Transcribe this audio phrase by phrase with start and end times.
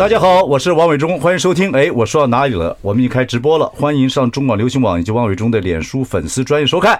[0.00, 1.70] 大家好，我是王伟忠，欢迎收听。
[1.72, 2.74] 哎，我说到哪里了？
[2.80, 6.98] 我们已经开直播了，欢迎上中广流行网以及王伟忠的脸书粉丝专业收看。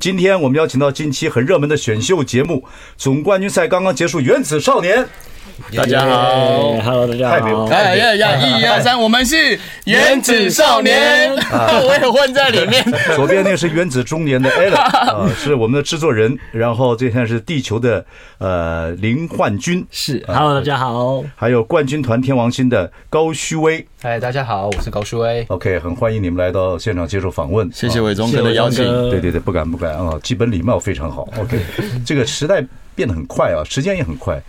[0.00, 2.64] 今天我们邀请到近期很热门的选秀节目
[2.96, 4.98] 总冠军赛刚刚结束，《原子少年》。
[5.76, 11.30] 大家好，Hello，大家好，哎呀呀，一二三，我们是 原子少年，
[11.84, 12.84] 我也混在里面。
[13.14, 16.36] 左边那个是原子中年的 Allen 啊，是我们的制作人。
[16.52, 18.04] 然后这现在是地球的
[18.38, 21.22] 呃林焕君，是，Hello，大家好。
[21.36, 25.44] 还有冠军团天王星的高旭威，嗨，大家好，我是高旭威。
[25.48, 28.84] OK，很欢迎你们来到现场接受访问，谢谢伟忠哥的邀请。
[29.10, 31.28] 对对对，不敢不敢啊，基本礼貌非常好。
[31.38, 31.58] OK，
[32.04, 32.64] 这个时代。
[32.94, 34.40] 变得很快啊，时间也很快。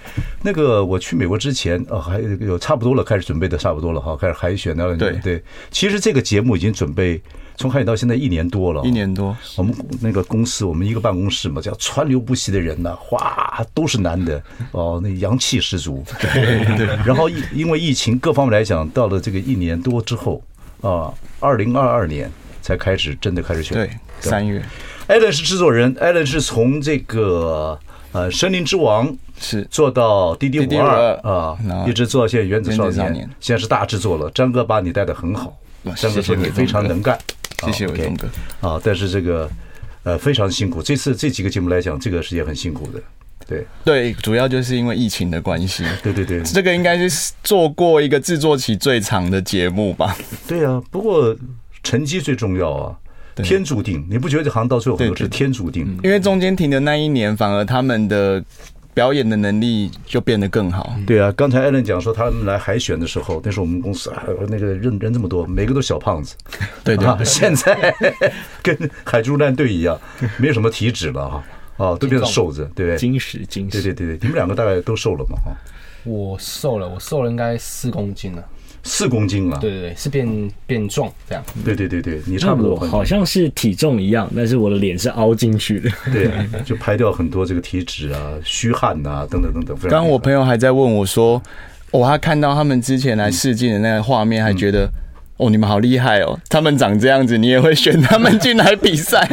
[0.41, 4.95] 那个我去美国之前，哦，还有差不多了，开始准备的差不多了哈，开始海选了。
[4.95, 7.21] 对对，其实这个节目已经准备
[7.55, 9.35] 从海选到现在一年多了，一年多。
[9.55, 16.03] 我们那个公司，我们一个办公室嘛，叫川流不息的人呐，哇，都是男的 哦，那阳气十足。
[16.19, 16.87] 对对。
[17.05, 20.43] 然后因因为疫情各方面来讲，到了这个一年多之后
[20.81, 22.29] 啊，二零二二年
[22.61, 23.77] 才开始真的开始选。
[23.77, 24.61] 对，三月。
[25.07, 27.79] Allen 是制作人，Allen 是从这个。
[28.13, 34.29] 呃，森林之王是做到滴滴五二啊，一直做到现在原子少年，现在是大制作了。
[34.31, 35.57] 张哥把你带的很好，
[35.95, 37.17] 张哥说你非常能干，
[37.63, 38.27] 谢谢伟东哥
[38.67, 38.79] 啊。
[38.83, 39.49] 但是这个
[40.03, 43.01] 呃非常辛苦，这次这几个节目来讲，这个是也很辛苦的。
[43.47, 45.83] 对对，主要就是因为疫情的关系。
[46.03, 50.15] 对对对，这个应该是做过一个制作期最长的节目吧？
[50.47, 51.35] 对啊，不过
[51.81, 52.95] 成绩最重要啊。
[53.41, 55.85] 天注定，你不觉得这行到最后很多是天注定？
[56.03, 58.43] 因为中间停的那一年，反而他们的
[58.93, 60.93] 表演的能力就变得更好。
[61.07, 66.35] 对啊，刚才艾伦讲说他们来海选的时候，那时候我们公司啊，那个人人这么多，每个都小胖子。
[66.83, 67.93] 对对，现在
[68.61, 69.99] 跟海猪战队一样，
[70.37, 71.43] 没有什么体脂了哈，
[71.77, 72.97] 啊，都变成瘦子，对不对？
[72.97, 73.81] 精实精实。
[73.81, 75.37] 对对对对，你们两个大概都瘦了嘛？
[75.45, 75.55] 哈，
[76.03, 78.43] 我瘦了，我瘦了应该四公斤了。
[78.83, 81.43] 四公斤了，对对对，是变变壮这样。
[81.63, 85.89] 对对对对，你差不多，好像是体重一样，但是我的脸是凹进去的。
[86.11, 86.31] 对，
[86.65, 89.77] 就拍掉很多这个体脂啊、虚汗啊等等等等。
[89.81, 91.41] 刚刚我朋友还在问我说，
[91.91, 94.89] 哦，他看到他们之前来试镜的那个画面，还觉得，
[95.37, 99.27] 哦，你们好厉害哦，他们长这样子，你也会选他们进来比赛？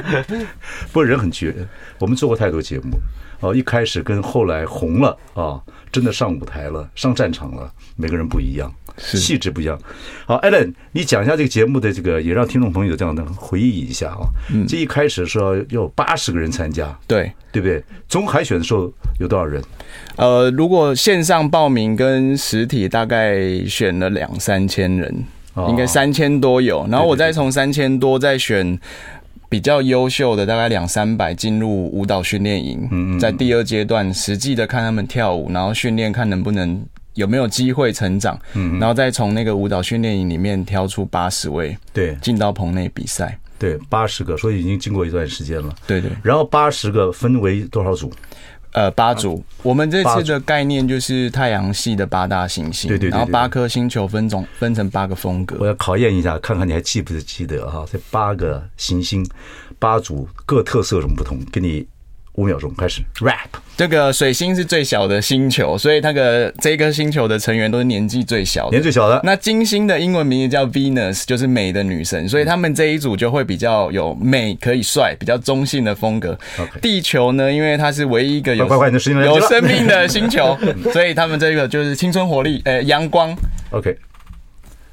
[0.92, 1.54] 不过人很绝，
[1.98, 2.98] 我们做过太多节目，
[3.40, 5.60] 哦，一开始跟后来红了啊，
[5.92, 8.72] 真的上舞台了，上战场了，每个人不一样。
[9.00, 9.78] 气质不一样。
[10.26, 14.26] 好，Allen，你讲一下这个节目的这个，也让听众朋友这样的回忆一下啊。
[14.52, 17.80] 嗯，这一开始说要八十个人参加，对对不对？
[18.08, 19.62] 总海选的时候有多少人？
[20.16, 23.38] 呃，如果线上报名跟实体大概
[23.68, 25.24] 选了两三千人，
[25.68, 26.84] 应该三千多有。
[26.90, 28.76] 然后我再从三千多再选
[29.48, 33.18] 比较优秀的，大概两三百进入舞蹈训练营。
[33.18, 36.84] 在第二阶段实际的看他们跳舞，然后训练看能不能。
[37.14, 38.38] 有没有机会成长？
[38.54, 43.36] 嗯，然后再从那个舞蹈训练营里面挑出八十位，对，进到棚内比赛。
[43.58, 45.74] 对，八十个，所以已经经过一段时间了。
[45.84, 46.12] 对对。
[46.22, 48.08] 然后八十个分为多少组？
[48.72, 49.42] 呃，八组。
[49.62, 52.88] 我们这次的概念就是太阳系的八大行星。
[52.88, 53.10] 对对。
[53.10, 55.56] 然后八颗星球分种分成八个风格。
[55.60, 57.84] 我要考验一下，看看你还记不记得哈？
[57.90, 59.28] 这八个行星，
[59.78, 61.40] 八组各特色有什么不同？
[61.52, 61.86] 给你。
[62.38, 63.58] 五秒钟开始 rap。
[63.76, 68.76] 这个水星是最小的星球，所以那个这颗星球的成员都是年纪最小的。
[68.76, 69.20] 年纪最小的。
[69.24, 76.38] 那金星的英文名字叫 Venus，就是美的女神，所以他们这一组就会比较有美，可以帅，比较中性的风格。
[76.80, 80.56] 地球呢，因为它是唯一一个有有生命的星球，
[80.92, 83.36] 所以他们这个就是青春活力，呃，阳光。
[83.70, 83.96] OK，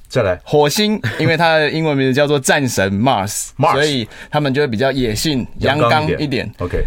[0.08, 0.40] 再来。
[0.44, 6.52] 火星，因为它的英文名字叫做战神 Mars，所以他们就会比较野性、阳刚一点。
[6.58, 6.84] OK。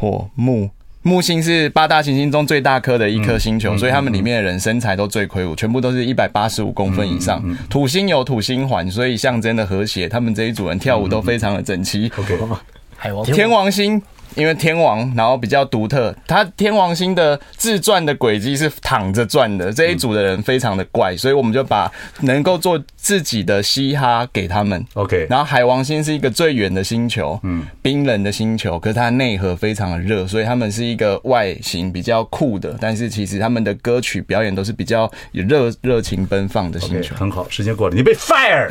[0.00, 0.70] 火木
[1.02, 7.44] 木星是八大行星中最大颗的一颗星球，所以他们里面的人身材都最魁梧，全部都是一百八十五公分以上。
[7.68, 12.10] 土星有土星环，所以象征的和谐，他们这一组人跳舞都非常的整齐。
[12.16, 14.00] OK，天王星。
[14.36, 25.26] 因为天王，然后比较独特，他天王星的自转的轨迹是躺着转的，这一组的人非常的怪，所以我们就把能够做自己的嘻哈给他们，OK。
[25.30, 37.14] 然后海王星是一个最远的星球，嗯，冰冷的星球，可是它内核非常的热，所以他们是一个外形比较酷的，但是其实他们的歌曲表演都是比较有热热情奔放的星球。
[37.14, 38.68] Okay, 很好，时间过了，你被 fire，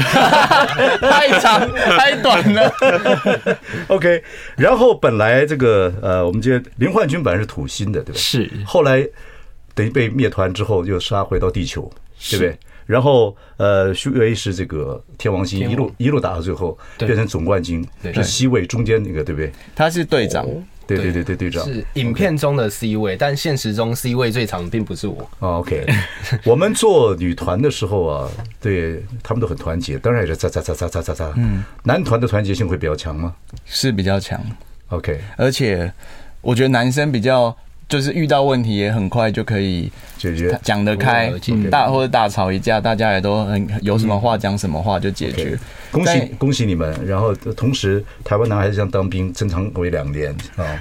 [1.02, 2.72] 太长太短了。
[3.90, 4.24] OK，
[4.56, 8.20] 然后本来这个呃，我们今天林焕君本来是土星的，对吧？
[8.20, 8.50] 是。
[8.64, 9.04] 后来
[9.74, 11.92] 等于被灭团之后，又杀回到地球，
[12.30, 12.58] 对不对？
[12.89, 19.51] 然后，呃，徐威是这个天王星，一路一路打到最后，变成总冠军，是 C 位中间那个，对不对？
[19.75, 20.44] 他是队长，
[20.88, 21.63] 对对对对队长。
[21.65, 25.30] 是影片中的 C 位，但现实中 C 位最长并不是我。
[25.38, 25.86] OK，
[26.44, 28.27] 我们做女团的时候啊，
[28.59, 31.31] 对他们都很团结，当然也是咋咋咋咋咋咋咋。
[31.38, 33.36] 嗯，男团的团结性会比较强吗？
[33.65, 34.44] 是比较强。
[34.88, 35.94] OK，而且
[36.41, 37.56] 我觉得男生比较。
[37.89, 41.33] 就是遇到问题也很快就可以解决，讲得开，
[41.71, 45.57] 大或者大吵一架，大家也都很有什么话讲什么话就解决。
[45.91, 46.94] 恭喜恭喜你们！
[47.03, 50.80] 然后同时，台湾男孩子像当兵，正常为两年，知道吗？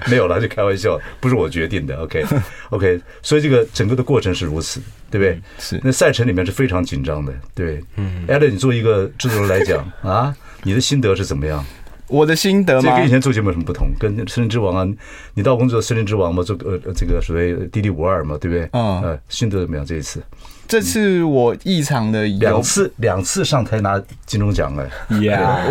[0.08, 1.94] 没有了，就开玩笑，不是我决定的。
[1.98, 2.24] OK
[2.70, 4.80] OK，所以这个整个的过程是如此，
[5.10, 5.38] 对不对？
[5.58, 5.78] 是。
[5.84, 7.84] 那赛程里面是非常紧张的，对。
[7.96, 8.24] 嗯。
[8.28, 11.62] Allen，你作为一个制作人来讲啊，你的心得是怎么样？
[12.08, 12.90] 我的心得吗？
[12.90, 13.88] 这跟以前做节目有什么不同？
[13.98, 14.96] 跟《森林之王》啊，
[15.34, 18.68] 你到工作《森林之王》嘛，做呃这个所谓滴滴五二嘛，对不对？
[18.72, 19.02] 嗯。
[19.02, 19.84] 呃，心得怎么样？
[19.84, 20.22] 这一次？
[20.68, 24.88] 这次我异常的两次两次上台拿金钟奖了，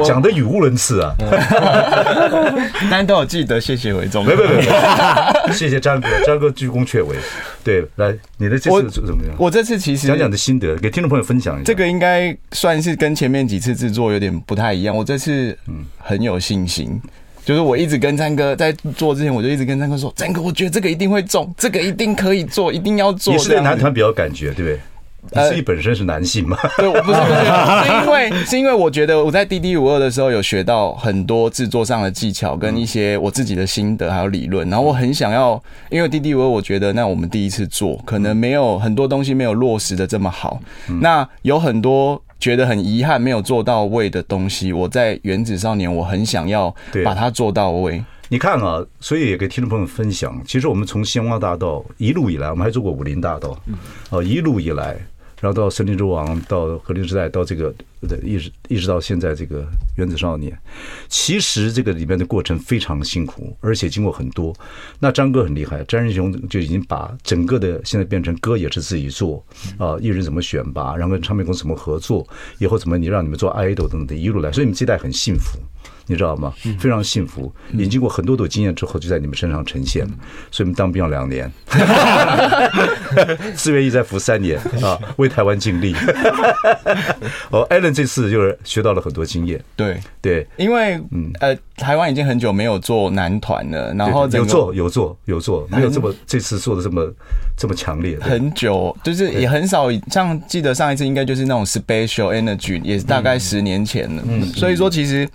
[0.03, 1.13] 讲的语无伦次啊！
[2.89, 4.25] 大家都有记得，谢谢伟忠。
[4.25, 4.61] 没没没，
[5.53, 7.15] 谢谢张哥，张哥居功阙伟。
[7.63, 9.35] 对，来，你的这次怎么样？
[9.37, 11.63] 我这次其实讲讲的心得，给听众朋友分享一下。
[11.63, 14.95] 这个应该算是跟前面几次制作有点不太一样。
[14.95, 17.01] 我这次嗯很有信心，
[17.45, 24.79] 就是我一直跟詹哥在做之前，我就一直跟詹哥说：“詹哥，我觉得这个一定会中，这个一定可以做，一定要做。”你是对男团比较感觉，对不对？
[25.31, 26.55] 你自己本身是男性吗？
[26.77, 27.33] 对，我不是不是，
[27.83, 35.59] 是因为是因为我觉得我在滴滴五二的时候有学到很多制作上的技巧跟一些我自己的心得还有理论，然后我很想要，
[35.89, 40.59] 因为滴滴五二我觉得那我们第一次做，可能没有很多东西没有落实的这么好，
[41.01, 46.73] 那有很多觉得很遗憾没有做到位的东西，我在原子少年我很想要
[47.03, 48.03] 把它做到位。
[48.29, 53.57] 你看啊，所以也给听众朋友分享，其实我们从星光大道一路以来，我们还做过武林大道，
[54.09, 54.97] 哦，一路以来。
[55.41, 57.71] 然后到森林之王，到和平时代，到这个
[58.23, 59.65] 一直一直到现在这个
[59.97, 60.57] 原子少年，
[61.07, 64.55] 其实这个里面的过程非常辛苦，而且经过很多。
[64.99, 69.43] 那张哥很厉害，詹仁雄就已经把整个的现在变成歌也是自己做
[69.77, 72.27] 啊，艺人怎么选拔，然后跟唱片公司怎么合作，
[72.59, 75.57] 以后怎么你让你们做 idol 等等一路来，所以你们这代很幸福。
[76.07, 76.53] 你知道吗？
[76.77, 80.11] 非常幸福，也经过很多的经验之后，就在你们身上呈现了。
[80.51, 81.51] 所以，我们当兵要两年，
[83.57, 85.95] 四月一再服三年啊，为台湾尽力。
[87.49, 89.59] 哦，Allen 这次就是学到了很多经验。
[89.75, 97.11] 对对，因为嗯呃，台湾已经很久没有做男团了，然后有做有做有做，没有这么这次做的这么
[97.57, 98.19] 这么强烈。
[98.19, 104.23] 很久，就是也很少，像记得上一次应该就是那种 Special Energy，也是大概十年前了。
[104.27, 105.27] 嗯，所以说其实。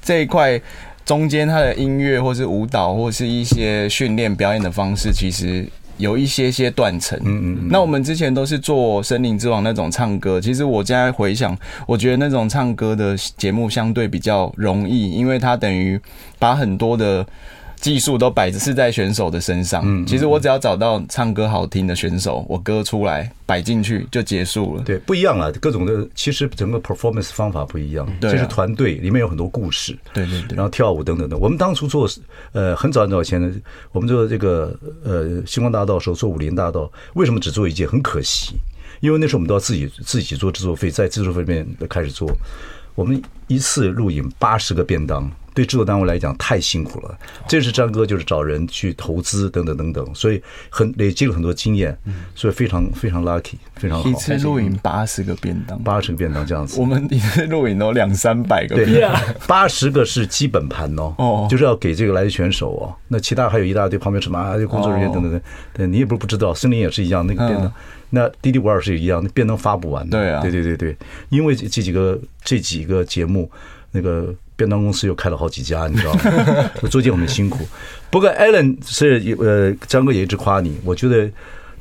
[0.00, 0.58] 这一块
[1.04, 5.68] 中间，他的音乐或是舞蹈或是一些训练表演的方式，其实
[5.98, 7.18] 有一些些断层。
[7.24, 7.68] 嗯嗯。
[7.70, 11.56] 那我们之前都是做《森林之王》那种唱歌，其实我现在回想，
[11.86, 16.00] 我觉得那种唱歌的节目相对比较容易，因为它等于
[16.38, 17.26] 把很多的。
[17.80, 19.82] 技术都摆是在选手的身上。
[19.84, 24.82] 嗯，其实我只要找到唱歌好听的选手，我歌出来摆进去就结束了。
[24.82, 28.06] 对，不一样啊，各种的其实整个 performance 方法不一样。
[28.20, 29.96] 对，这是团队里面有很多故事。
[30.12, 30.56] 对对对。
[30.56, 32.08] 然后跳舞等等的，我们当初做
[32.52, 33.50] 呃很早很早以前的，
[33.92, 37.86] 我们做这个呃星光大道的时候做武林大道，为什么只做一届？
[37.86, 38.54] 很可惜，
[39.00, 42.30] 因为那时候我们都要自己自己做制作费，在制作费里面开始做，
[42.98, 45.30] 我们一次录影八十个便当。
[45.54, 50.40] 对制作单位来讲太辛苦了，这是张哥就是找人去投资等等等等，所以
[50.70, 51.98] 很累积了很多经验，
[52.32, 54.08] 所以非常非常 lucky，非常好。
[54.08, 56.80] 一次录影八十个便当，八十个便当这样子。
[56.80, 62.94] 我们一次录影都两三百个便当，八十个是基本盘哦，哦，就是要给这个来的选手哦。
[63.08, 65.40] 那其他还有一大堆旁边什么啊，工作人员等等等，
[65.72, 67.72] 对，你也不是不知道，森林也是一样那个便当，
[68.10, 70.18] 那滴滴五二是一样，那便当发不完的。
[70.18, 70.96] 对啊，对对对对，
[71.28, 73.50] 因为这几个这几个节目
[73.92, 74.34] 那个。
[74.58, 76.20] 便当公司又开了好几家，你知道吗？
[76.90, 77.64] 做这很辛苦。
[78.10, 81.30] 不过 Allen 是呃，张哥也一直夸你，我觉得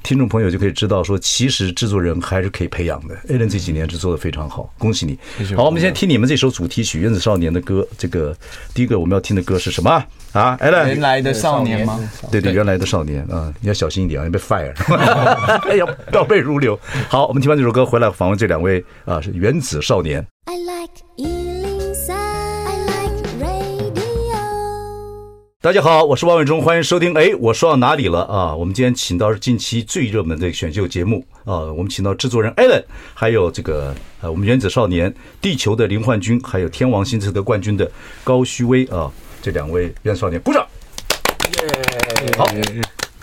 [0.03, 3.15] 听众朋友就可以知道说，其实制作人还是可以培养的。
[3.27, 5.17] Allen 这几年是做的非常好，恭喜你！
[5.55, 7.87] 好，我们先听你们这首主题曲《原子少年》的歌。
[7.97, 8.35] 这个
[8.73, 9.89] 第一个我们要听的歌是什么
[10.31, 11.99] 啊？Allen，原来的少年吗？
[12.31, 14.73] 对对，原来的少年啊，你要小心一点啊，要被 fire，
[15.75, 16.79] 要倒背如流。
[17.09, 20.25] 好，我们听完这首歌回来访问这两位啊，是原子少年。
[20.45, 21.06] I like
[25.67, 27.13] 大家好，我是王伟忠，欢迎收听。
[27.13, 28.55] 哎，我说到哪里了啊？
[28.55, 32.81] 我们今天请到是近期最热门的选秀节目啊，我们请到制作人 Allen，
[33.13, 37.91] 还有这个呃，我们原子少年、地球的林焕君，还有天王星测得冠军的
[38.23, 40.65] 高旭威啊，这两位原子少年，鼓掌！
[41.61, 42.47] 耶，好。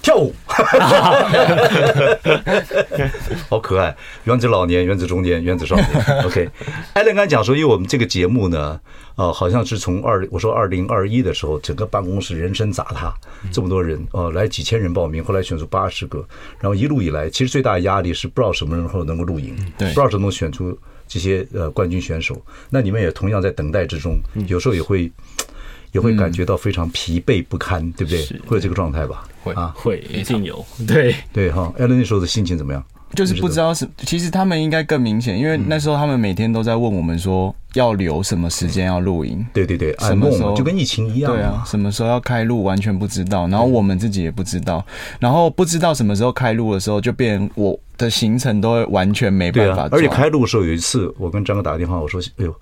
[0.02, 0.34] 跳舞，
[3.48, 3.96] 好可爱！
[4.24, 5.86] 原子老年、原子中年、原子少年。
[6.24, 8.80] OK，Allen 刚才讲说，因为我们这个节目呢，
[9.16, 13.14] 呃，好像是从二我说二零二一的时候，整个办公室人声杂沓，
[13.52, 16.24] 这么多人，呃，来几千人报名，后来选出八十个，
[16.60, 22.40] 然后一路以来，其实最大的压力是不知道什么时候能够录影，对，不知道什么时候选出这些呃冠军选手。
[22.70, 25.10] 那你们也同样在等待之中，有时候也会。
[25.94, 28.40] 也会感觉到非常疲惫不堪，嗯、对不对？
[28.46, 29.24] 会有这个状态吧？
[29.42, 30.64] 会啊，会一定有。
[30.86, 32.84] 对对哈，Allen 那时候的心情怎么样？
[33.14, 39.46] 就是不知道是，其实他们应该更明显，因为那时候他们每天都在问我们说要留什么时间要录影。
[39.52, 41.30] 对对对，什么时候就跟疫情一样。
[41.32, 44.84] 对啊，什么时候要开录完全不知道，然后我们自己也不知道，
[45.20, 49.88] 然后不知道什么时候开录的时候，就变我的行程都会完全没办法。
[49.92, 52.52] 而且开录的时候有一次，我跟张哥打个电话，我说：“哎呦，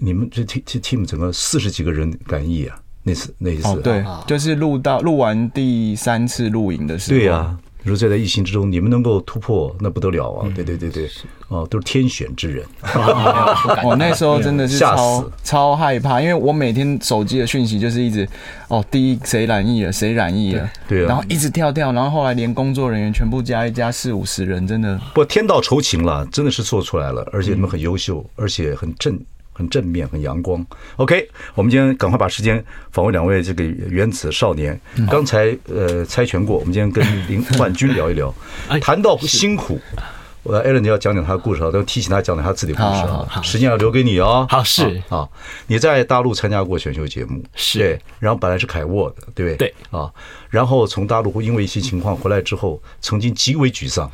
[0.00, 7.58] 你们这 team team 整个四十几个人感疫啊。”那次那一次，对，就是录到录完第三次录影的时候，对呀。
[7.84, 10.48] 你说这在疫情之中，你们能够突破，那不得了啊！
[10.54, 11.10] 对对对对，
[11.48, 12.64] 哦，都是天选之人。
[13.82, 18.24] 我 那时候真的是超超害怕，因为我每天手机的讯息就是一直
[18.68, 24.96] 哦，第一谁染疫了，谁染疫了，对啊，然后一直跳跳，然后后来连工作人员全部加一加四五十人，真的。
[25.12, 29.18] 不，天道酬勤了，真的是做出来了，而且你们很优秀，而且很正。
[29.52, 30.64] 很正面，很阳光。
[30.96, 34.78] OK，我们今天赶快把时间访问两位这个原子少年。
[35.10, 38.34] 刚才呃猜拳过，我们今天跟林焕军聊一聊。
[38.80, 39.80] 谈到辛苦，
[40.42, 43.42] 我 Allen 你要讲讲他的故事啊，都提醒他讲讲他自己的故事啊。
[43.42, 44.46] 时间要留给你哦。
[44.48, 45.28] 好，是啊，
[45.66, 47.98] 你在大陆参加过选秀节目，是。
[48.18, 49.68] 然后本来是凯沃的，对不对？
[49.68, 50.10] 对啊，
[50.48, 54.10] 然后从大陆因为一些情况回来之后，曾经极为沮丧。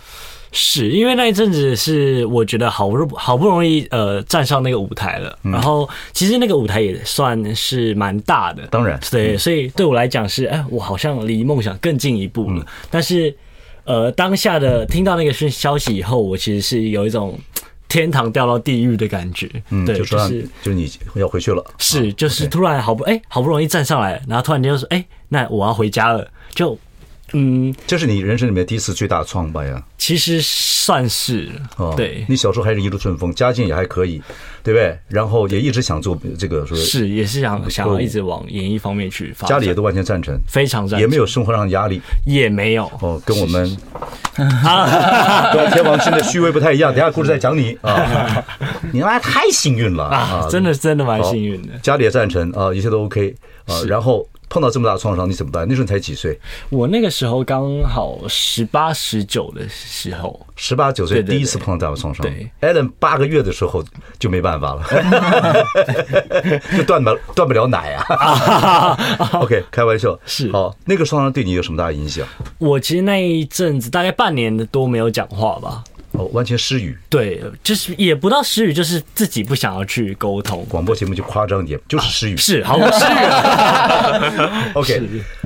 [0.51, 12.67] 是因为那一阵子是我觉得好不好不容易呃站上那个舞台了，然后其实那个舞台也算是蛮大的，当然对，所以对我来讲是哎，我好像离梦想更进一步了。
[12.91, 13.35] 但是
[13.85, 17.39] 呃当下的听到那个讯消息以后，我其实是有一种
[17.87, 26.79] 天堂掉到地狱的感觉，嗯，对，就是就是你要回去了，是就是突然好不哎好不容易站上来，然后突然间就说哎那我要回家了，就。
[27.33, 29.83] 嗯，这是你人生里面第一次最大的创败呀。
[29.99, 32.25] 其实算是哦，对。
[32.29, 34.23] 你小时候还是一路顺风，家境也还可以，
[34.63, 34.99] 对不对？
[35.09, 39.57] 然后也一直想做这个，说是也是想想要一直往演艺方面去发展。
[39.57, 43.21] 家里也都完全赞成，非常赞成，也没有生活上的压力，也没有哦。
[43.27, 43.77] 跟我们
[44.37, 48.45] 跟天王星的虚位不太一样，等下故事再讲你啊。
[48.93, 50.47] 你妈太幸运了啊！
[50.51, 53.35] 真的真的蛮幸运的，家里也赞成啊，一切都 OK
[53.67, 54.27] 啊，然后。
[54.49, 55.67] 碰到这么大的创伤，你怎么办？
[55.69, 56.39] 那时候你才几岁？
[56.71, 62.25] 我那个时候刚好十八、十九的时候，十八九岁第一次碰到这样的创伤。
[62.27, 63.85] 对，Allen 八个月的时候
[64.19, 64.83] 就没办法了，
[66.77, 68.99] 就断不断不了奶啊。
[69.41, 70.51] OK，开玩笑是。
[70.53, 72.27] 好，那个创伤对你有什么大的影响？
[72.59, 75.85] 我其实那一阵子大概半年都没有讲话吧。
[76.19, 76.97] 哦，完全失语。
[77.09, 80.67] 对，就是也不到失语，就是自己不想要去沟通。
[80.69, 82.37] 广播节目就夸张点，就是失语。
[82.37, 83.19] 是，好，失语。
[84.75, 85.01] OK，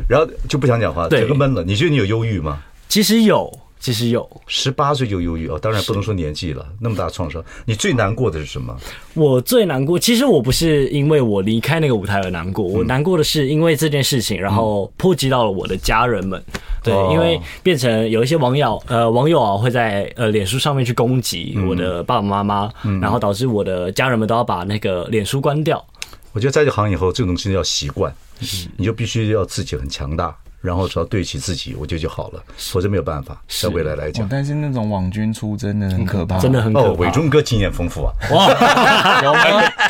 [0.09, 1.63] 然后就不想讲话，整个闷了。
[1.63, 2.63] 你觉得你有忧郁吗？
[2.89, 3.53] 其实有。
[3.83, 8.79] 其实有十八岁就忧郁哦，当然不能说年纪了，那么大创伤，你最难过的是什么？
[9.15, 16.41] 我最难过，其实我不是因为我离开那个舞台而难过，我难过的是因为这件事情，然后波及到了我的家人们。
[16.85, 22.71] 对，因为变成有一些网友呃网友啊会在呃脸书上面去攻击我的爸爸妈妈，
[23.01, 25.85] 然后导致我的家人们都要把那个脸书关掉。
[26.33, 28.15] 我觉得在这行以后，这种东西要习惯，
[28.77, 30.37] 你就必须要自己很强大。
[30.63, 33.43] 然后只要对得起自己，我觉得就好了，否则没有办法。
[33.49, 36.89] 在未来来讲，但是那种网军出真的很可怕，真的很可怕。
[36.89, 38.49] 哦，伟忠哥经验丰富啊，哇，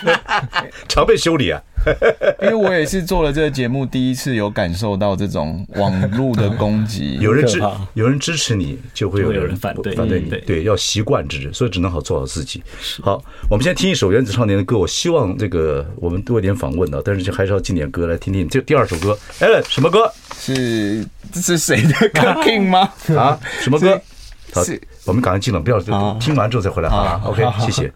[0.88, 1.62] 常被修理啊。
[2.42, 7.18] 因为我也是做了这个节目，第一次有感受到这种网络的攻击。
[7.20, 7.60] 有人支
[7.94, 10.30] 有人支持你，就会有人反对反对你。
[10.46, 12.62] 对，要习惯之，所以只能好做好自己。
[13.02, 14.78] 好，我们先听一首原子少年的歌。
[14.78, 18.48] 我希望这个我们多一点访问的，但是就还是要进点歌来听听。
[18.48, 20.10] 这第二首歌，Allen 什么歌？
[20.38, 22.92] 是这是谁的歌？King 吗？
[23.16, 24.00] 啊，什么歌？
[24.54, 24.60] 好，
[25.06, 25.80] 我们赶快进了，不要
[26.18, 26.88] 听完之后再回来。
[26.88, 27.92] 好，OK，谢谢。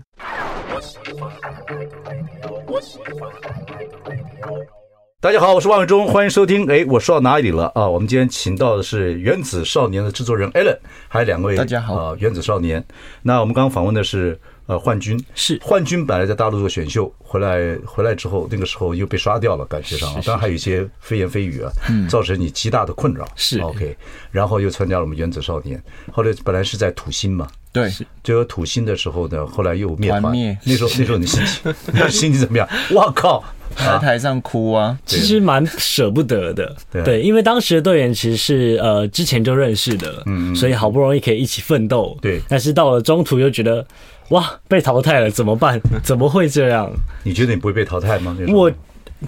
[5.21, 6.71] 大家好，我是万伟忠，欢迎收听。
[6.71, 7.88] 哎，我说到哪里了啊？
[7.88, 11.57] 我们今天请到的是《原子少年》的制作人 Allen，还有两位。
[11.57, 12.81] 大家好啊，《原子少年》。
[13.23, 21.73] 那我们刚刚访问的是呃幻君，是幻君本来在大陆做选秀，回来回来之后，那个时候又被刷掉了，感觉上，当然还有一些非言非语啊，
[22.09, 23.26] 造成你极大的困扰。
[23.35, 23.97] 是 OK，
[24.31, 27.49] 然后又参加了我们《原子少年》，后来本来是在土星嘛。
[27.83, 27.92] 对，
[28.23, 30.33] 就有土星的时候呢，后来又灭团。
[30.33, 32.68] 灭那时候， 那时候你心情，那心情怎么样？
[32.95, 33.45] 我靠，
[33.76, 34.99] 在台上哭啊！
[35.04, 42.40] 其实蛮舍不得的，对，因为当时的队员其实是呃之前就认识的，嗯，所以好不容易可以一起奋斗，对。
[42.49, 43.87] 但是到了中途又觉得，
[44.30, 45.80] 哇，被淘汰了，怎么办？
[46.02, 46.90] 怎么会这样？
[47.23, 48.37] 你觉得你不会被淘汰吗？
[48.49, 48.73] 我。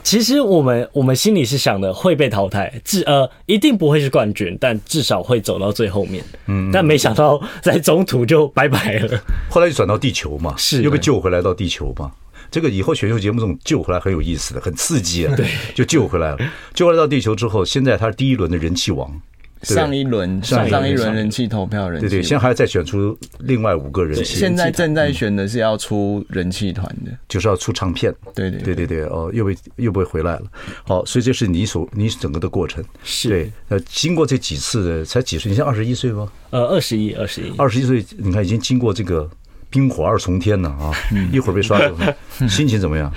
[0.03, 6.23] 其实我们我们心里是想的会被淘汰，至呃一定不会是冠军，但至少会走到最后面。
[6.47, 9.19] 嗯，但没想到在中途就拜拜了。
[9.51, 12.13] 后来就转到地球嘛，是又被救回来到地球嘛。
[12.51, 15.35] 这个以后选秀节目这种救回来很有意思的，很刺激啊。
[15.35, 16.39] 对，就救回来了，
[16.75, 19.21] 救回来到地球之后，现在他是第一轮的人气王。
[19.63, 24.25] 上一轮上上一轮人气投票人气，对对，现在还要再选出另外五个人气。
[24.25, 28.15] 现在正在选的是要出人气团的，就是要出唱片。
[28.35, 30.43] 对对对对对哦，又被又被回来了。
[30.85, 32.85] 好，所以这是你所你整个的过程。
[33.03, 35.51] 是对，呃，经过这几次的，才几岁？
[35.51, 36.31] 你现在二十一岁吗？
[36.51, 38.05] 呃，二十一，二十一，二十一岁。
[38.17, 39.29] 你看，已经经过这个
[39.71, 40.93] 冰火二重天了啊！
[41.33, 41.95] 一会儿被刷走，
[42.49, 43.11] 心情怎么样？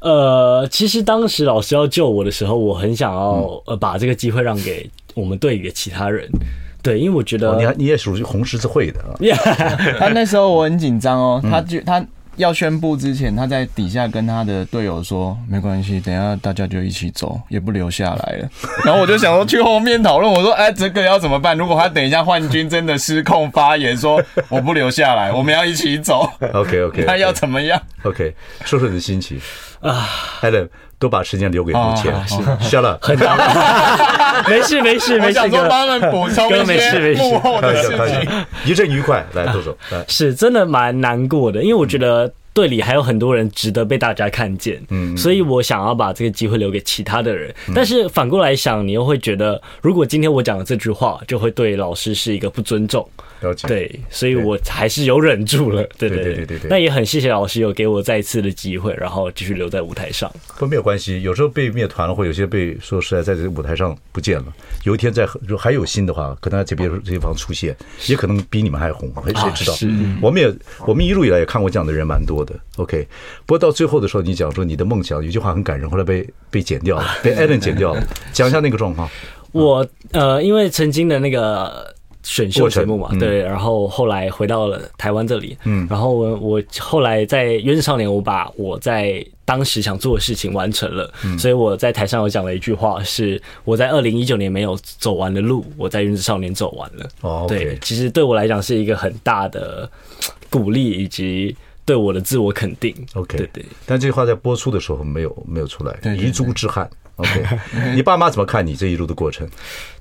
[0.00, 4.88] 呃，其实当时老师要救我的时候，我很想要呃把这个机会让给。
[5.14, 6.28] 我们队里的其他人，
[6.82, 9.12] 对，因为我觉得你还你也属于红十字会的啊。
[9.98, 12.04] 他那时候我很紧张哦，他就他
[12.36, 18.48] 要宣布之前，他在底下跟他的队友说：“没关系，等下大家就一起走，也不留下来了。
[18.86, 21.54] ”然后我就想说去后面讨论，我说：“哎，这个要怎么办？
[21.58, 29.38] 如果他等一下幻军真的失控发言说 我不留下来，我们要一起走，OK OK，他要怎么样？OK，说说你的心情
[29.82, 30.08] 啊
[30.40, 30.68] ，Allen
[31.00, 32.14] 都把时间留给目前，
[32.60, 34.44] 谢了，很难。
[34.46, 53.08] 没事没事没事，想说帮他们补充一些幕后的事情，一阵愉快，来豆豆，来，是真的蛮难过的，因为我觉得队里还有很多人值得被大家看见，嗯，所以我想要把这个机会留给其他的人，但是反过来想，你又会觉得，如果今天我讲的这句话，就会对老师是一个不尊重。
[53.40, 56.68] 了解，对，所以我还是有忍住了，对对对对对对。
[56.68, 60.30] 那也很谢谢老师有给我再一次的机会，然后继续留在舞台上。
[60.58, 64.46] 不，没有关系，有时候被灭团了，或有些被说实在在这个舞台上不见了，
[64.84, 67.74] 有一天在如果还有新的话，可能在别这地方出现，
[68.08, 69.74] 也可能比你们还红，谁知道？
[69.74, 69.88] 是，
[70.20, 70.52] 我们也
[70.86, 72.54] 我们一路以来也看过这样的人蛮多的。
[72.76, 73.06] OK，
[73.46, 79.08] 不过到最后的时候，你讲说你的梦想，有句话很感人，后来被被剪掉了，被 Allen 剪掉了， 讲一下那个状况。
[79.52, 81.94] 我呃，因为曾经的那个。
[82.22, 91.38] 选秀节目嘛，对，然后后来回到了台湾这里，嗯，然后我我后来在《原子少年》，我把我在当时想做的事情完成了，嗯。
[91.38, 97.08] 所以我在台上有讲了一句话，是我在二零一九年没有走完的路，我在《原子少年》走完了。
[97.22, 99.90] 哦，对，其实对我来讲是一个很大的
[100.50, 102.94] 鼓励以及对我的自我肯定。
[103.14, 106.88] OK，对对，但这句话在播出的时候没有没有出来，遗珠之憾。
[107.16, 107.44] OK，
[107.94, 109.48] 你爸妈怎么看你这一路的过程？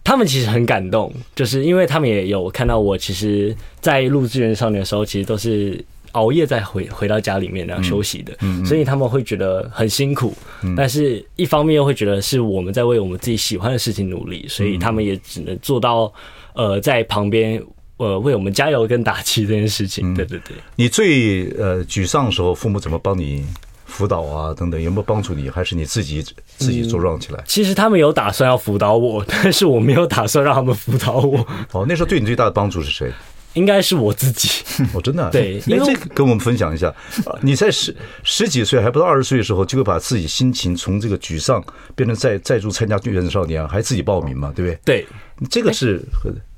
[0.04, 8.34] 他们其实很感动，就是因为他们也有看到我，其实，在录《志愿少年》的时候，其实都是熬夜再回回到家里面然后休息的，
[8.66, 10.34] 所以他们会觉得很辛苦。
[10.76, 16.12] 但是一方面又会觉得是我们在为我们自己喜欢的事情努力，所以他们也只能做到
[16.54, 17.62] 呃在旁边
[17.98, 20.14] 呃为我们加油跟打气这件事情。
[20.16, 23.46] 对对对，你最呃沮丧的时候，父母怎么帮你？
[23.90, 25.50] 辅导啊，等等，有没有帮助你？
[25.50, 26.24] 还是你自己
[26.58, 27.44] 自己茁壮起来？
[27.48, 31.46] 其实他们有打算要辅导我，但是我没有打算让他们辅导我。
[31.74, 33.12] 哦，那时候对你最大的帮助是谁？
[33.54, 34.48] 应该是我自己。
[34.94, 35.28] 哦，真的？
[35.32, 36.94] 对，因为这个跟我们分享一下。
[37.42, 41.62] 你在十十几岁还不到二十岁的时候，就会把自己心情从这个沮丧
[41.96, 44.80] 变成再再度参加《原子少年》，还自己报名嘛，对不对？
[44.86, 45.08] 对，
[45.50, 46.00] 这个是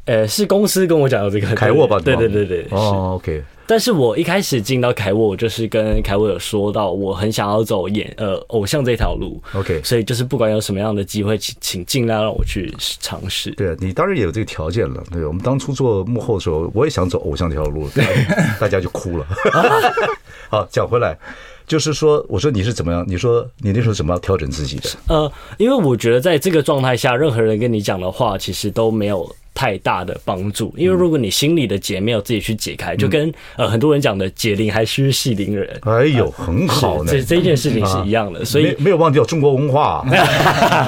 [0.05, 1.97] 呃，是公司跟我讲的这个凯沃吧？
[1.99, 2.67] 对对对对。
[2.71, 3.41] 哦，OK。
[3.71, 9.41] 但是我一开始进到凯沃，我就是跟凯沃有说到，我很想要走演呃偶像这条路。
[9.53, 13.49] OK，所以就是不管有什么样的机会，请请尽量让我去尝试。
[13.51, 15.01] 对啊，你当然也有这个条件了。
[15.09, 17.87] 对，我们当初做幕后的时候，我也想走偶像这条路，
[18.59, 19.25] 大家就哭了。
[20.51, 21.17] 好，讲回来。
[21.65, 23.05] 就是说，我说你是怎么样？
[23.07, 24.89] 你说你那时候怎么样调整自己的？
[25.07, 30.73] 呃，因为我觉得在这个状态下，任何人跟你讲的话，其实都没有太大的帮助。
[30.77, 35.69] 因为如果你心里的结没有自己去解开，就跟呃很多人讲的“解铃还须系铃人”。
[35.83, 37.11] 哎呦，很好呢。
[37.11, 40.05] 这这件事情是一样的，所以没有忘掉中国文化。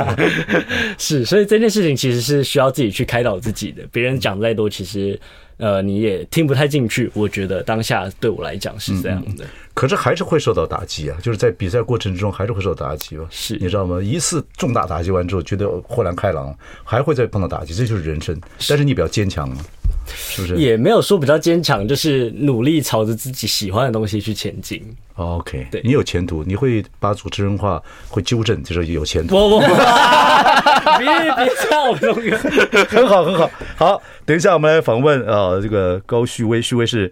[0.97, 3.83] 是，所以这件事情其实是需要自己去开导自己的。
[3.91, 5.19] 别人讲再多，其实。
[5.63, 7.09] 呃，你也听不太进去。
[7.13, 11.17] 我觉得当下对我来讲是这样的，可是还是会受到打击啊！
[11.21, 13.25] 就是在比赛过程之中，还是会受到打击吧？
[13.29, 14.01] 是，你知道吗？
[14.03, 18.37] 一次重大打击完之后，觉得豁然开朗，还会再碰到打击，这就是人生。
[18.67, 19.57] 但是你比较坚强啊，
[20.15, 20.55] 是不是？
[20.55, 24.83] 也没有说比较坚强，就是努力朝着自己喜欢的东西去前进。
[25.15, 29.35] OK，对，你有前途，你会把主持人话会纠正，就是有前途。
[29.35, 29.67] 不不不，
[30.97, 33.49] 别别笑，东哥， 很好很好。
[33.75, 37.11] 好，等一下我们来访问啊，这个高旭威，旭威是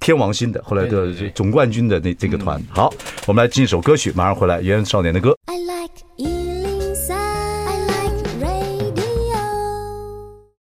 [0.00, 2.60] 天王星的，后来的总冠军的那这个团。
[2.70, 2.92] 好，
[3.26, 5.36] 我们来进一首歌曲，马上回来，原子少年的歌。
[5.46, 6.41] I like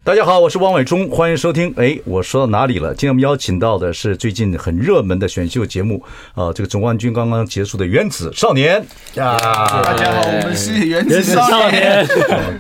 [0.06, 1.74] 大家好，我是汪伟忠，欢迎收听。
[1.78, 2.90] 哎，我说到哪里了？
[2.90, 6.00] 今天我们邀请到的是最近很热门的选秀节目
[6.36, 8.80] 啊，这个总冠军刚刚结束的《原子少年》
[9.20, 9.36] 呀。
[9.82, 11.24] 大家好，我们是原子。
[11.24, 12.08] 少年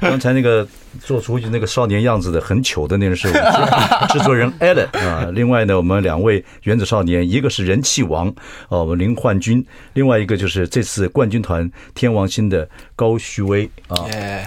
[0.01, 0.67] 刚才那个。
[1.01, 3.31] 做出那个少年样子的很糗的那个是
[4.11, 8.27] 制作人 Allen 啊，另外呢，我们两位原子少年，一个是人气王
[8.69, 13.95] 哦，我们林焕君，另外一个就是这次冠军团天王星的高旭威啊，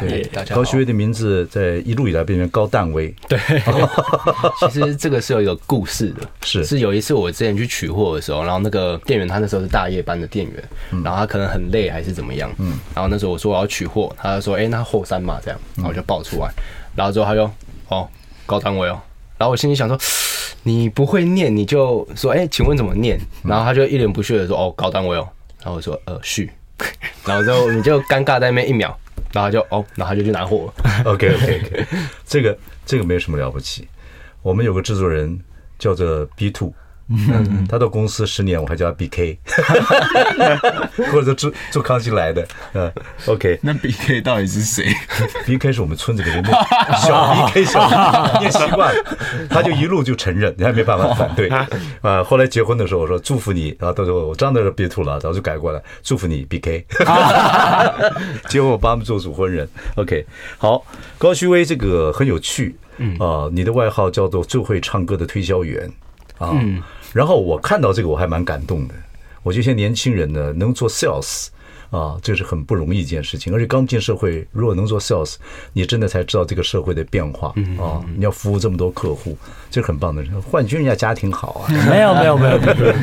[0.01, 3.39] 对，高旭威的名字在一路以来变成高旦威，对，
[4.71, 6.65] 其实这个是有一个故事的，是。
[6.65, 16.38] 是有一次我之前去取货的时候，然后那个店员他那时候是大夜班的店员，然后他可能很累还是怎么样，嗯，然后那时候我说我要取货，他就说哎，那后三嘛这样，然后我就报出。
[16.95, 17.51] 然后之后他就
[17.89, 18.09] 哦
[18.45, 19.01] 高单位哦，
[19.39, 19.99] 然后我心里想说
[20.63, 23.19] 你不会念你就说哎，请问怎么念？
[23.43, 25.29] 然后他就一脸不屑的说哦高单位哦，
[25.63, 26.51] 然后我说呃旭，
[27.25, 28.95] 然后之后你就尴尬在那边一秒，
[29.33, 30.73] 然后就哦，然后就去拿货。
[31.05, 31.87] OK OK OK，
[32.27, 33.89] 这个这个没有什么了不起，
[34.43, 35.39] 我们有个制作人
[35.79, 36.73] 叫做 B Two。
[37.11, 39.39] 嗯，他到公司十年，我还叫他 B K，
[41.11, 42.93] 或者做做康熙来的，嗯
[43.27, 43.59] ，OK。
[43.63, 44.95] 那 B K 到底是谁
[45.47, 46.51] ？B K 是我们村子里面的
[47.03, 49.17] 小 B K 小，念习惯了，
[49.49, 51.67] 他就一路就承认，你还没办法反对啊。
[52.25, 56.85] 后来结婚的时候，我说祝福你，然后到时候我真的 B Two 了，早就改过来，祝福你 B K。
[58.49, 59.67] 结果我帮他们做主婚人
[59.97, 60.27] ，OK。
[60.59, 60.85] 好，
[61.17, 65.91] 高旭威这个很有趣，嗯啊，你的外号叫做最会唱歌的推销员
[66.39, 66.53] 啊。
[67.13, 68.95] 然后我看到这个我还蛮感动的，
[69.43, 71.47] 我觉得现在年轻人呢能做 sales
[71.91, 73.51] 啊，这是很不容易一件事情。
[73.55, 75.37] 而且刚进社会，如果能做 sales，
[75.73, 78.05] 你真的才知道这个社会的变化啊。
[78.15, 79.35] 你要服务这么多客户，
[79.71, 80.23] 这是很棒的。
[80.51, 82.59] 冠军人家家庭好啊，没有没有没有，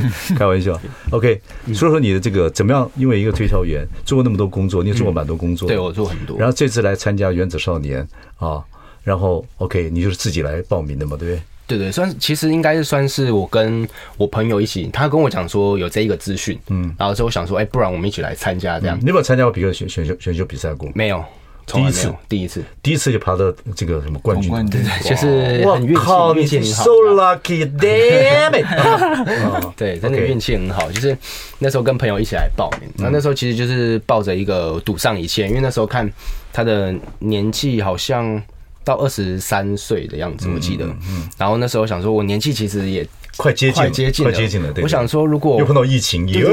[0.38, 0.80] 开玩笑。
[1.10, 1.42] OK，
[1.74, 2.88] 说说你的这个怎么样？
[2.96, 6.38] 因为一个推销员做过那么多工作，你也做过蛮多工作，对我做很多。
[6.38, 8.64] 然后这次来参加原子少年啊，
[9.04, 11.42] 然后 OK，你就是自己来报名的嘛，对不对？
[11.68, 18.96] 对对，算其实应该是算是我跟我朋友一起，他跟我讲说有这一个资讯，嗯，然后之后我想说，哎，不然我们一起来参加这样。
[19.02, 20.88] 你有没有参加过比个选选秀选秀比赛过？
[20.94, 21.26] 没有，
[21.66, 26.84] 第一次，第一次，第一次就爬到这个什么冠军，对对，就是很运气，运气很好。
[26.84, 29.74] So lucky，damn it！
[29.76, 31.18] 对，真的运气很好，就是
[31.58, 36.08] 那时候跟朋友一起来报名，然后那时候其实就是抱着一个赌上一切，因为那时候看
[36.54, 38.40] 他的年纪好像。
[38.86, 40.86] 到二十三岁的样子，我记得。
[40.86, 44.74] 嗯，然后那时候想说，我年纪其实也快接近，接近，快接近了。
[44.82, 46.44] 我想说，如果又碰到疫情，对，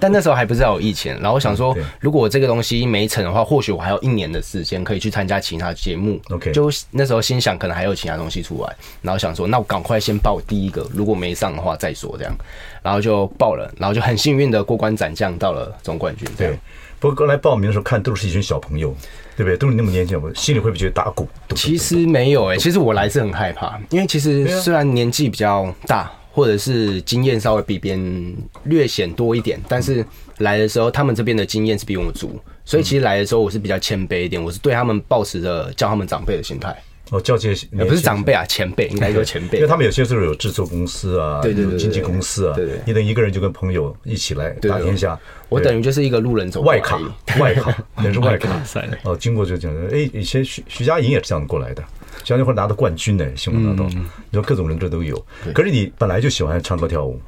[0.00, 1.12] 但那时候还不知道有疫情。
[1.20, 6.20] 然后我想说，如果我这个东西没成的话，或许我还有一年的时间可以去参加其他节目。
[6.30, 8.76] OK，就那时候心想，可能还有其他东西出来。
[9.02, 12.34] 然后想说，那我赶快先报第一个，如果没上的话再说这样。
[12.82, 16.26] 然后就报了，然后就很幸运的过关斩将到了总冠军。
[16.34, 16.58] 对，
[17.00, 18.94] 不过刚来报名的时候看都是一群小朋友。
[19.36, 19.56] 对不对？
[19.56, 21.26] 都是那么年轻，我心里会不会觉得打鼓？
[21.56, 30.04] 其实没有诶、其实我来是很害怕，因为其实虽然年纪比较大，或者是经验稍微比别人略显多一点，但是
[30.38, 36.76] 来的时候他们这边的经验是比我们足，所以其实来的时候我是比较谦卑一点，我是对他们抱持着叫他们长辈的心态。
[37.10, 45.18] 哦，叫这些也不是长辈啊，前辈应该说前辈，因为他们有些时候有制作公司啊，对对对，经纪公司啊，对对，你等一个人就跟朋友一起来打天下，
[45.48, 47.00] 我等于就是一个路人走 外卡，
[47.38, 48.62] 外卡，等于是外卡。
[48.64, 49.16] 赛哦。
[49.16, 51.82] 经过就讲，哎，以前徐徐佳莹也是这样过来的，
[52.24, 53.98] 像那会拿到冠军呢，新闻拿到，你
[54.32, 55.20] 说各种人这都有。
[55.52, 57.20] 可是你本来就喜欢唱歌跳舞。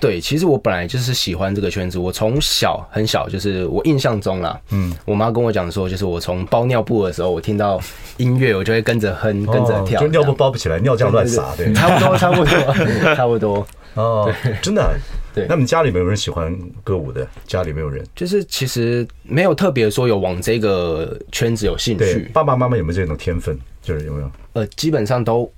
[0.00, 1.98] 对，其实我本来就是喜欢这个圈子。
[1.98, 7.80] 我从小很小，就是我印象中啦，嗯，我妈跟我讲说，就是我从包尿布的时候，我听到
[8.18, 10.00] 音乐，我就会跟着哼，跟着跳。
[10.00, 13.66] 就尿布包不起来，尿这样乱撒，对，差不多，差不多，差不多。
[13.94, 14.30] 哦，
[14.60, 14.94] 真的。
[15.32, 22.30] 对，那么家里没有人喜欢歌舞的，家里没有人，就是其实没有特别说有往这个圈子有兴趣。
[22.32, 23.58] 爸爸妈妈有没有这种天分？
[23.80, 24.30] 就是有没有？
[24.52, 25.50] 呃，基本上都。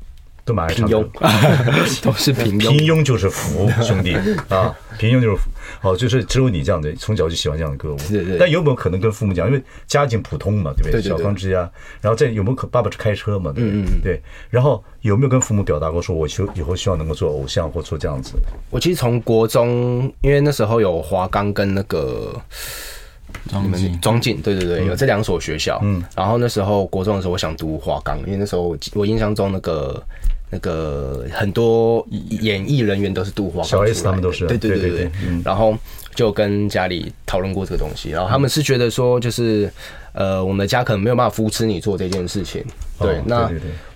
[0.47, 1.07] 都蛮爱唱歌，
[2.01, 4.15] 都是平庸，平庸就是福，兄弟
[4.49, 5.51] 啊，平庸就是福。
[5.81, 7.97] 好，就是只有你这样的，从小就喜欢这样的歌舞。
[8.09, 8.39] 对对。
[8.39, 11.03] 但有没有可能跟父母讲，因为家境普通嘛，对不对？
[11.03, 11.69] 小康之家。
[12.01, 13.53] 然后再有没有可爸爸是开车嘛？
[13.53, 14.01] 对不对？
[14.03, 14.23] 对。
[14.49, 18.35] 然后有没有跟父母表达过，说我希以后希望能够做偶像或做这样子？
[18.71, 22.33] 我其实从国中，因为那时候有华冈跟那个
[23.49, 25.81] 庄敬，庄敬，对对对，有这两所学校。
[25.83, 26.03] 嗯。
[26.15, 30.01] 然后那时候国中的时候，我想读华冈，因为那时候我印象中那个。
[30.51, 35.11] 那个很多演艺人员都是杜华，小 S 他们都是，对对对对。
[35.45, 35.77] 然后
[36.15, 39.69] 就跟家里讨论过这个东西，然后他们是觉得说，就是
[40.13, 42.65] 呃，我们的家可能没有办法扶持你做这件事情。
[42.99, 43.51] 对，那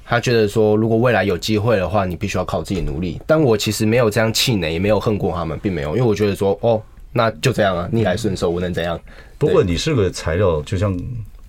[0.05, 3.21] 他觉得说，如果未来有机会的话，你必须要靠自己努力。
[3.27, 6.83] 但我其实没有这样气馁，也没有恨过他们，并没有，因为我觉得说，哦，
[7.13, 9.01] 那就这样啊，逆来顺受，我能怎样？
[9.39, 10.99] 不过你是个材料，就像。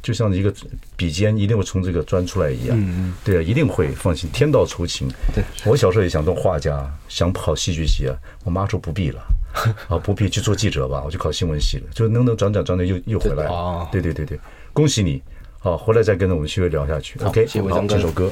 [0.02, 0.54] 就像一个
[0.96, 4.30] 笔尖一定会从这个钻出来一样，嗯，对啊，一定会放心。
[4.32, 9.22] 天道酬勤，对，我小时候也想当画家，想考戏剧系啊，我妈说不必了，
[9.90, 13.46] 啊，不必去做记者吧，我就考新闻系了，就能能转转转转又又回来。
[13.46, 14.40] 了，对对对对，
[14.74, 15.22] 恭喜你，
[15.60, 18.32] 好，回来再跟着我们继续聊下去，OK，好，这首歌。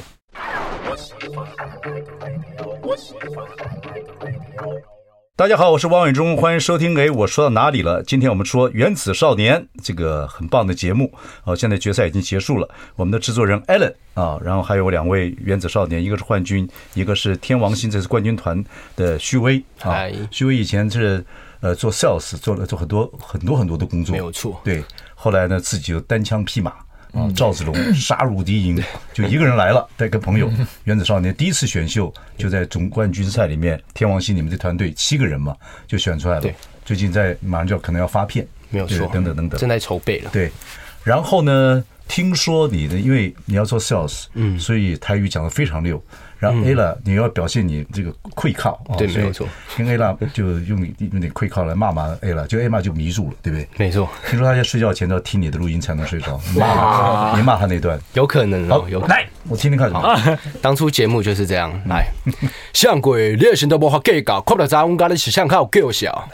[5.40, 6.94] 大家好，我是王伟忠，欢迎收听。
[6.98, 8.02] 哎，我说到哪里了？
[8.02, 11.10] 今天我们说《原子少年》这个很棒的节目。
[11.42, 12.68] 好，现在决赛已经结束了。
[12.94, 18.62] 我们的制作人 Allen 啊，然后还有两位原子少年，一个是冠军，一个是天王星，这是冠军团
[18.96, 20.04] 的徐威啊。
[20.30, 21.24] 徐威以前是
[21.60, 24.60] 呃做 sales，做了做很多很多很多的工作，没有错。
[24.62, 26.74] 对，后来呢自己就单枪匹马。
[27.12, 30.50] 啊，赵子龙 杀入敌营，就一个人来了， 带个朋友。
[30.84, 36.40] 原子少年第一次选秀就在总冠军赛里面，天王星你们这团队七个人嘛，就选出来了。
[36.40, 40.30] 对，最近在马上就要可能要发片，没有错，等等等等，正在筹备了。
[40.32, 40.50] 对，
[41.02, 46.02] 然后呢，听说你的，因为你要做 sales，嗯，所以台语讲的非常溜。
[46.40, 49.46] 然后 Ella，你要表现你这个愧靠，对，没有错。
[49.76, 53.68] 跟 Ella 就用用点愧靠来骂骂 Ella，就 Ella 就迷住了，对不对？
[53.76, 54.08] 没错。
[54.26, 56.40] 听说他在睡觉前都要听你的录音才能睡着。
[56.56, 58.86] 骂， 你骂他那段，有可能哦。
[58.88, 59.92] 有来，我听听看。
[59.92, 60.18] 好，
[60.62, 61.70] 当初节目就是这样。
[61.86, 62.06] 来，
[62.72, 66.26] 像鬼，你心都无法计较，看不到咱我们家是像靠狗小。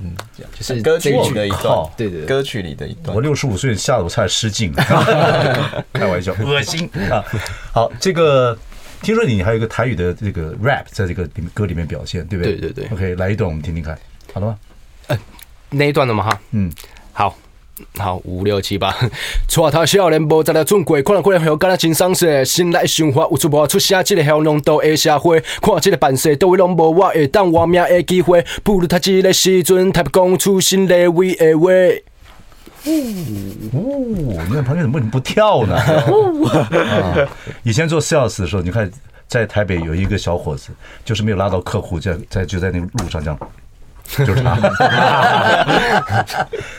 [0.00, 3.12] 嗯，就是歌曲里的一段，对对，歌曲里的一段。
[3.16, 7.24] 我六十五岁下午差点失禁了， 开玩笑，恶心啊！
[7.72, 8.56] 好，这个。
[9.02, 12.56] 听说你还有一个台语的这个 rap 在这个里面歌里面表现，对不对？
[12.56, 12.92] 对对对。
[12.92, 13.98] OK，来一段我们听听看，
[14.32, 14.58] 好了吗？
[15.08, 15.18] 嗯，
[15.70, 16.24] 那一段的吗？
[16.24, 16.70] 哈，嗯，
[17.12, 17.34] 好，
[17.96, 18.94] 好，五六七八。
[19.48, 22.44] 错他少年无在了尊贵，可能可能会有感觉真伤心。
[22.44, 31.68] 心内想法有出无出声，这个向阳都会社会，看这个办事都会拢无我会当活命的机会，不如他这个时阵，他讲出心里为的话。
[32.88, 35.76] 呜呜，你看旁边怎么不跳呢？
[35.76, 37.28] 啊，
[37.62, 38.90] 以前做 sales 的时候，你看
[39.26, 40.70] 在台北有一个小伙子，
[41.04, 43.38] 就是没有拉到客户，在在就在那个路上这样，
[44.26, 44.56] 就是他。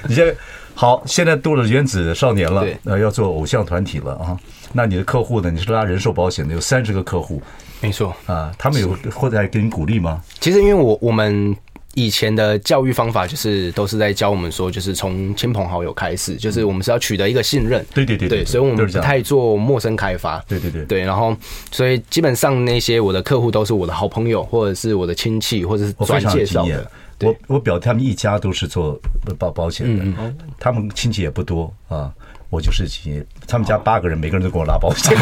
[0.07, 0.33] 你现在
[0.73, 4.37] 好，现在多了原子少年了，呃，要做偶像团体了啊。
[4.73, 5.51] 那你的客户呢？
[5.51, 7.41] 你是拉人寿保险的，有三十个客户，
[7.81, 8.51] 没错啊。
[8.57, 10.21] 他们有会在给你鼓励吗？
[10.39, 11.55] 其实因为我我们。
[11.95, 17.83] 以前的教育方法就是都是在教我们说，就是从亲朋好友开始，就是我们是要取得一个信任。
[17.93, 20.39] 对对对对，所以我们不太做陌生开发。
[20.47, 21.35] 对对对对，然后
[21.71, 26.89] 所以基本上那些我的客户都是我的好朋友，或者是我的亲戚，或者是转介绍的。
[27.21, 28.97] 我我表弟他们一家都是做
[29.37, 32.13] 保保险的，他们亲戚也不多啊。
[32.51, 32.87] 我就是
[33.47, 35.17] 他们家八个人，每个人都给我拉保险。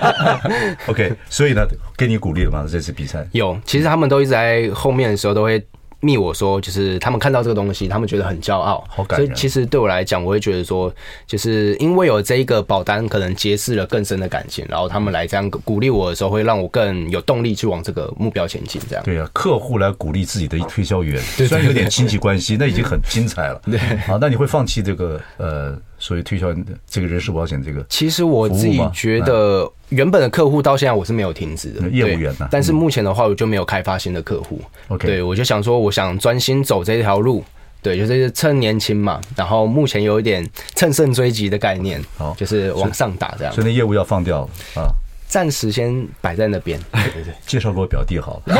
[0.86, 2.66] OK，所以呢，给你鼓励了吗？
[2.70, 5.66] 这次比赛有，其实他们都一直在后面的时候都会。
[6.06, 8.84] 密我说，就是他们看到这个东西，他们觉得很骄傲。
[8.88, 9.18] 好感。
[9.18, 10.94] 所以其实对我来讲，我会觉得说，
[11.26, 18.80] 就是因为有这一个保单，可能结识了更深的感情，然后他们来这样鼓励我的时候，会让我更有动力去往这个目标前进。
[18.88, 19.04] 这样。
[19.04, 23.60] 对啊，客户来鼓励自己的推销员，虽然有点亲戚关系，那已经很精彩了。
[23.68, 23.78] 对。
[24.06, 25.76] 好，那你会放弃这个呃？
[26.06, 26.54] 所以推销
[26.86, 32.46] 这个人寿保险这个，其实我自己觉得原本的客户到现在我是没有停止的业务员呐。
[32.48, 34.60] 但是目前的话，我就没有开发新的客户。
[34.86, 37.42] OK，对我就想说，我想专心走这条路。
[37.82, 43.52] 对，就是趁年轻嘛，然后目前有一点乘胜追击的概念，好，就是往上打这样。
[43.52, 44.86] 所以那业务要放掉啊。
[45.26, 46.80] 暂时先摆在那边。
[46.92, 48.54] 对对对，介绍给我表弟好了。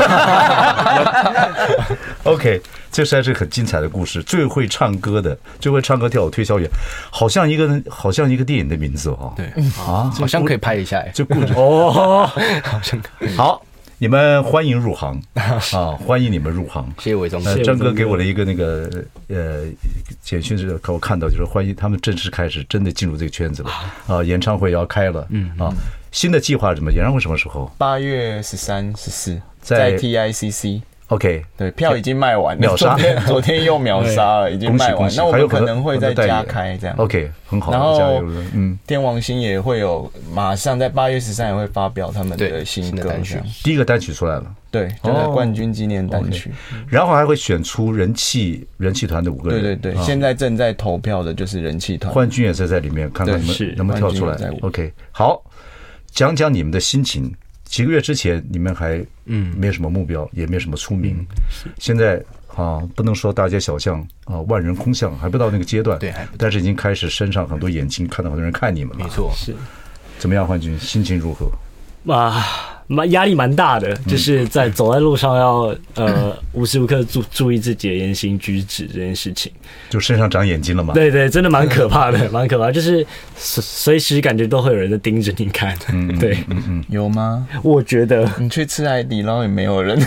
[2.23, 4.21] OK，这实在是很精彩的故事。
[4.23, 6.69] 最会唱歌的，最会唱歌跳舞推销员，
[7.09, 9.33] 好像一个好像一个电影的名字哦。
[9.35, 9.45] 对
[9.77, 11.03] 啊，好像可以拍一下。
[11.13, 12.29] 这故事 哦，
[12.63, 13.35] 好像可以。
[13.35, 13.63] 好。
[13.99, 15.97] 你们欢迎入行啊！
[16.05, 16.87] 欢迎你们入行。
[16.99, 17.55] 谢谢伟忠哥。
[17.63, 18.87] 张哥给我的一个那个
[19.27, 19.63] 呃
[20.21, 23.71] 简讯是，可我看到就是欢迎他们正式开始，真的进入这个圈子了
[24.05, 24.23] 啊！
[24.23, 25.73] 演唱会要开了，嗯啊，
[26.17, 26.91] 新的计划是什么？
[26.91, 27.71] 演唱会什么时候？
[27.77, 30.81] 八月十三、十四在 TICC。
[31.09, 35.13] OK，对，票已经卖完了，秒杀，昨天 又秒杀了，已经卖完。
[35.15, 36.95] 那我们可能会再加开这样。
[36.97, 37.71] OK，很好。
[37.71, 38.23] 然后，
[38.55, 43.39] 嗯，天王星也会有，马上在八月十三也会发表他们的新歌单曲。
[43.63, 46.51] 第一个单曲出来了，对，就是冠军纪念单曲。
[46.89, 49.61] 然后还会选出人气人气团的五个人。
[49.61, 54.35] 对对对，现在正在投票的就是人气团，冠军也是在里面，看看你们能不能跳出来。
[54.61, 55.41] OK，好，
[56.11, 57.33] 讲讲你们的心情。
[57.65, 61.25] 几个月之前，你们还嗯没有什么目标，也没有什么出名。
[61.77, 62.23] 现在
[62.55, 65.99] 啊，不能说大街小巷啊，万人空巷，还不到那个阶段。
[65.99, 69.03] 对，但是已经开始身上很多眼睛看到很多人看你们了。
[69.03, 69.53] 没错，是。
[70.17, 70.79] 怎么样，冠军？
[70.79, 71.51] 心情如何？
[72.13, 72.76] 啊。
[72.87, 79.51] 蛮压力蛮大的，就是在走在路上要呃 无时无刻注注意自己的言行举止这件事情，
[79.89, 80.93] 就身上长眼睛了嘛？
[80.93, 85.77] 对对，真的蛮可怕的，蛮可怕，就是随随时感觉都会有人在盯着你看。
[85.91, 87.45] 嗯，对，嗯嗯，有吗？
[87.61, 89.99] 我觉得你去吃海底捞也没有人，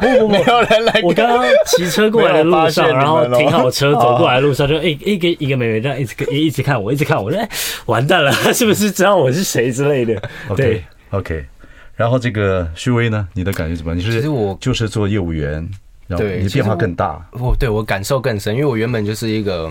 [0.20, 1.00] 不不， 没有人来。
[1.04, 7.46] 我刚刚骑车过来的路上，然后停好车走过来的路上，就一一个一个美眉这样一直一直看我，一直看我，哎，
[7.86, 10.22] 完蛋了，是不是知道我是谁之类的？
[10.56, 11.44] 对，OK。
[12.00, 13.28] 然后这个徐威呢？
[13.34, 13.98] 你的感觉怎么样？
[13.98, 15.68] 你是其实我就是做业务员，
[16.06, 17.22] 然后你变化更大。
[17.32, 19.70] 我对我感受更深，因为我原本就是一个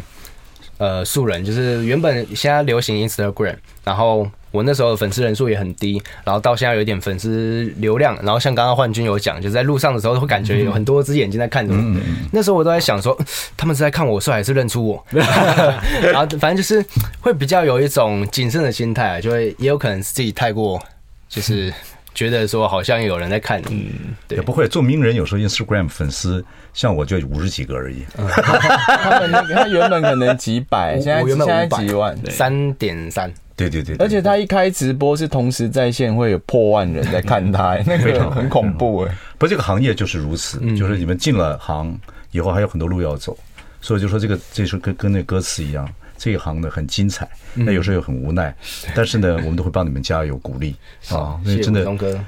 [0.77, 11.79] 呃素人，就是原本现在流行 Instagram，然后我那时候的粉丝人数也很低，然后到现在有一点粉丝流量，然后像刚刚幻君有讲，就是在路上的时候会感觉有很多只眼睛在看着我。
[11.81, 11.99] 嗯、
[12.31, 13.19] 那时候我都在想说，
[13.57, 15.03] 他们是在看我帅还是认出我？
[15.09, 16.85] 然后反正就是
[17.21, 20.79] 会比较有一种谨慎的心态，就会也有可能是自己太过
[21.27, 21.73] 就是。
[22.19, 25.15] 觉得说好像有人在看你，嗯，对，也不会做名人。
[25.15, 28.03] 有时候 Instagram 粉丝像我就五十几个而已。
[28.17, 33.33] 他们那个他原本可能几百，现在现在几万，三点三。
[33.55, 39.17] 对对对，而且他一开直播是同时在线，会有破万人在看他， 那个很恐怖哎。
[39.37, 41.97] 不，这个行业就是如此，就是你们进了行
[42.31, 43.37] 以后还有很多路要走，
[43.79, 45.87] 所以就说这个这是跟跟那歌词一样。
[46.19, 48.53] 这一行呢很精彩，那有时候又很无奈，
[48.93, 50.75] 但是呢，我们都会帮你们加油鼓励
[51.09, 51.39] 啊！
[51.43, 51.79] 所以真的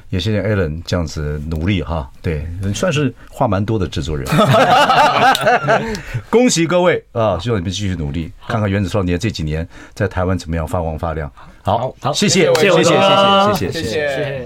[0.10, 4.26] 也谢谢 Allen 这样子努力哈，对， 算是话蛮多的制作人。
[6.32, 7.38] 恭喜各位啊！
[7.40, 11.30] 希望你们继续努力，看看原子少年这几年在台湾怎么样发光发亮。
[11.62, 14.40] 好，好，谢谢，谢谢，谢谢，谢谢，谢谢。